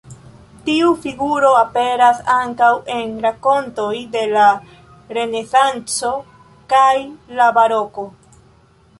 [0.67, 4.45] Tiu figuro aperas ankaŭ en rakontoj de la
[5.17, 6.09] Renesanco
[6.75, 6.95] kaj
[7.41, 8.07] la Baroko.